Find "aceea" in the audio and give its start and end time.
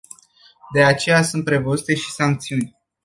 0.83-1.21